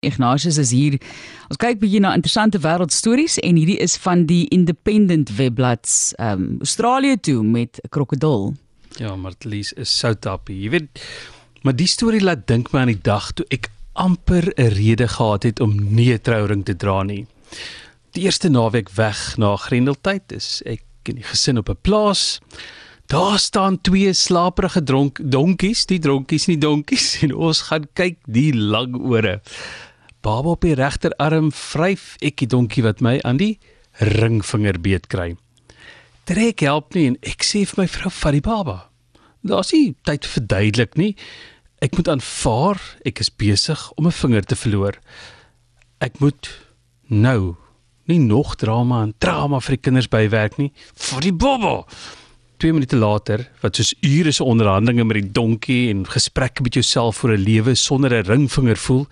Ignatius 0.00 0.56
is 0.56 0.70
hier. 0.72 0.96
Ons 1.52 1.60
kyk 1.60 1.80
bietjie 1.82 2.00
na 2.00 2.14
interessante 2.16 2.60
wêreldstories 2.64 3.36
en 3.44 3.58
hierdie 3.60 3.76
is 3.84 3.98
van 4.00 4.24
die 4.28 4.46
Independent 4.54 5.32
webblad 5.36 5.88
um 6.16 6.56
Australië 6.64 7.18
toe 7.20 7.42
met 7.44 7.80
'n 7.84 7.88
krokodil. 7.88 8.54
Ja, 8.96 9.16
Martlies 9.16 9.72
is 9.72 9.98
soutappie. 9.98 10.62
Jy 10.62 10.70
weet, 10.70 10.88
maar 11.62 11.76
die 11.76 11.86
storie 11.86 12.20
laat 12.20 12.46
dink 12.46 12.72
my 12.72 12.80
aan 12.80 12.94
die 12.96 13.02
dag 13.02 13.32
toe 13.32 13.44
ek 13.50 13.68
amper 13.92 14.52
'n 14.56 14.72
rede 14.72 15.08
gehad 15.08 15.42
het 15.42 15.60
om 15.60 15.94
nie 15.94 16.12
'n 16.12 16.20
trouring 16.20 16.64
te 16.64 16.76
dra 16.76 17.02
nie. 17.02 17.26
Die 18.12 18.22
eerste 18.24 18.48
naweek 18.48 18.90
weg 18.96 19.36
na 19.36 19.56
Grendeltyd 19.56 20.32
is 20.32 20.62
ek 20.64 20.82
en 21.04 21.14
die 21.14 21.24
gesin 21.24 21.58
op 21.58 21.68
'n 21.68 21.76
plaas. 21.82 22.40
Daar 23.06 23.38
staan 23.38 23.80
twee 23.80 24.12
slaperige 24.12 24.82
dronk 24.82 25.18
donkies, 25.22 25.86
die 25.86 25.98
dronkies 25.98 26.46
nie 26.46 26.58
donkies 26.58 27.16
en 27.22 27.34
ons 27.34 27.60
gaan 27.60 27.86
kyk 27.92 28.18
die 28.26 28.54
lang 28.54 28.94
ore. 28.94 29.40
Baba 30.20 30.52
op 30.52 30.64
die 30.66 30.74
regterarm 30.76 31.48
vryf 31.52 32.16
ek 32.20 32.42
die 32.42 32.48
donkie 32.50 32.82
wat 32.84 33.00
my 33.00 33.16
aan 33.24 33.38
die 33.40 33.54
ringvinger 34.04 34.76
beet 34.80 35.08
kry. 35.08 35.32
Trek 36.28 36.60
help 36.60 36.94
nie 36.94 37.06
en 37.08 37.16
ek 37.26 37.44
sê 37.46 37.64
vir 37.64 37.82
my 37.82 37.86
vrou 37.88 38.12
vat 38.12 38.36
die 38.36 38.44
baba. 38.44 38.76
Daar's 39.40 39.72
nie 39.72 39.94
tyd 40.04 40.28
verduidelik 40.28 40.98
nie. 41.00 41.14
Ek 41.80 41.96
moet 41.96 42.10
aanvaar 42.12 42.80
ek 43.08 43.22
is 43.24 43.32
besig 43.32 43.80
om 43.96 44.06
'n 44.06 44.12
vinger 44.12 44.44
te 44.44 44.56
verloor. 44.56 45.00
Ek 46.00 46.20
moet 46.20 46.50
nou 47.08 47.56
nie 48.04 48.18
nog 48.18 48.56
drama 48.56 49.02
en 49.02 49.14
drama 49.18 49.60
vir 49.60 49.76
die 49.76 49.82
kinders 49.82 50.08
bywerk 50.08 50.58
nie. 50.58 50.72
Vir 50.94 51.20
die 51.20 51.32
baba. 51.32 51.86
2 52.58 52.72
minute 52.72 52.96
later, 52.96 53.48
wat 53.62 53.76
soos 53.76 53.94
ure 54.04 54.32
se 54.32 54.44
onderhandelinge 54.44 55.04
met 55.04 55.16
die 55.16 55.32
donkie 55.32 55.88
en 55.88 56.04
gesprekke 56.04 56.62
met 56.62 56.74
jouself 56.74 57.16
vir 57.16 57.30
'n 57.32 57.44
lewe 57.44 57.74
sonder 57.74 58.12
'n 58.12 58.26
ringvinger 58.26 58.76
voel, 58.76 59.06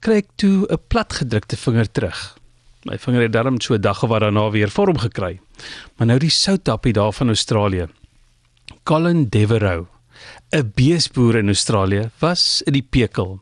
kry 0.00 0.22
ek 0.22 0.30
toe 0.36 0.66
'n 0.66 0.78
platgedrukte 0.88 1.56
vinger 1.56 1.90
terug. 1.90 2.38
My 2.84 2.98
vinger 2.98 3.22
het 3.22 3.32
darm 3.32 3.60
so 3.60 3.74
'n 3.74 3.80
dag 3.80 4.02
of 4.02 4.08
wat 4.08 4.20
daarna 4.20 4.50
weer 4.50 4.70
vorm 4.70 4.98
gekry. 4.98 5.40
Maar 5.96 6.06
nou 6.06 6.18
die 6.18 6.30
soutappie 6.30 6.92
daar 6.92 7.12
van 7.12 7.28
Australië. 7.28 7.88
Colin 8.84 9.28
Devereux, 9.28 9.86
'n 10.50 10.72
beesboer 10.74 11.36
in 11.36 11.46
Australië, 11.46 12.10
was 12.18 12.62
in 12.62 12.72
die 12.72 12.86
pekel. 12.90 13.40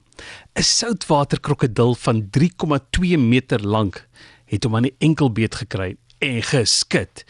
'n 0.54 0.62
Soutwater 0.62 1.40
krokodil 1.40 1.94
van 1.94 2.28
3,2 2.30 3.18
meter 3.18 3.60
lank 3.60 4.08
het 4.44 4.64
hom 4.64 4.76
aan 4.76 4.82
die 4.82 4.96
enkelbeet 4.98 5.54
gekry 5.54 5.96
en 6.18 6.42
geskit. 6.42 7.24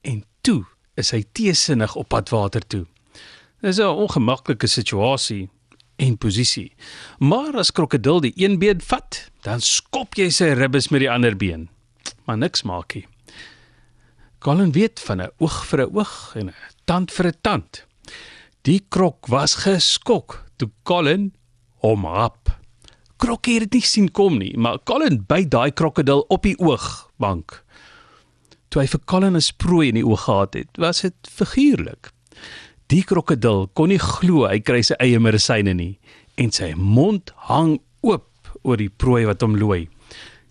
En 0.00 0.24
toe 0.40 0.64
is 0.94 1.10
hy 1.10 1.24
teesinnig 1.32 1.96
op 1.96 2.08
pad 2.08 2.28
water 2.28 2.66
toe. 2.66 2.86
Dis 3.60 3.78
'n 3.78 3.82
ongemaklike 3.82 4.66
situasie 4.66 5.48
en 6.00 6.16
posisie. 6.16 6.72
Maar 7.18 7.60
as 7.60 7.72
krokodil 7.76 8.22
die 8.24 8.32
een 8.40 8.58
been 8.58 8.80
vat, 8.80 9.26
dan 9.44 9.60
skop 9.60 10.16
jy 10.18 10.30
sy 10.32 10.52
ribbes 10.56 10.88
met 10.90 11.04
die 11.04 11.10
ander 11.12 11.36
been. 11.36 11.68
Maar 12.24 12.40
niks 12.40 12.64
maak 12.68 12.96
nie. 12.96 13.06
Colin 14.40 14.72
weet 14.72 15.00
van 15.04 15.20
'n 15.20 15.32
oog 15.38 15.66
vir 15.68 15.80
'n 15.84 15.96
oog 15.96 16.32
en 16.36 16.48
'n 16.48 16.54
tand 16.84 17.12
vir 17.12 17.26
'n 17.26 17.38
tand. 17.42 17.84
Die 18.62 18.80
krok 18.88 19.26
was 19.26 19.54
geskok 19.54 20.44
toe 20.56 20.70
Colin 20.82 21.32
hom 21.80 22.04
hap. 22.04 22.58
Krok 23.16 23.46
het 23.46 23.60
dit 23.60 23.72
nie 23.72 23.86
sien 23.86 24.10
kom 24.10 24.38
nie, 24.38 24.56
maar 24.56 24.78
Colin 24.84 25.24
byt 25.28 25.50
daai 25.50 25.70
krokodil 25.70 26.24
op 26.28 26.42
die 26.42 26.58
oogbank. 26.58 27.64
Toe 28.68 28.82
hy 28.82 28.88
vir 28.88 29.00
Colin 29.04 29.36
'n 29.36 29.56
prooi 29.56 29.88
in 29.88 29.94
die 29.94 30.06
oog 30.06 30.24
gehad 30.24 30.54
het, 30.54 30.68
was 30.76 31.00
dit 31.00 31.14
figuurlik. 31.28 32.12
Die 32.90 33.04
krokodil 33.06 33.68
kon 33.78 33.92
nie 33.92 34.00
glo 34.02 34.48
hy 34.50 34.56
kry 34.66 34.80
sy 34.82 34.96
eie 34.98 35.18
medisyne 35.22 35.76
nie 35.78 35.92
en 36.42 36.50
sy 36.50 36.72
mond 36.74 37.30
hang 37.46 37.76
oop 38.02 38.50
oor 38.66 38.80
die 38.80 38.90
prooi 38.90 39.22
wat 39.28 39.44
hom 39.46 39.54
looi. 39.60 39.84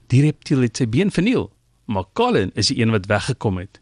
Die 0.07 0.21
reptiel 0.23 0.63
het 0.63 0.79
sy 0.79 0.87
been 0.87 1.11
verniel, 1.11 1.49
maar 1.91 2.07
Colin 2.15 2.53
is 2.55 2.71
die 2.71 2.79
een 2.79 2.95
wat 2.95 3.09
weggekom 3.11 3.59
het. 3.59 3.81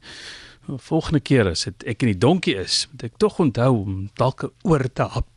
Volgende 0.89 1.21
keer 1.21 1.51
as 1.51 1.67
dit 1.67 1.85
ek 1.93 2.01
in 2.01 2.15
die 2.15 2.21
donkie 2.25 2.57
is, 2.57 2.87
moet 2.89 3.05
ek 3.11 3.21
tog 3.21 3.37
onthou 3.45 3.71
om 3.83 3.99
dalk 4.17 4.49
'n 4.49 4.51
oor 4.65 4.89
te 4.89 5.05
hap. 5.05 5.36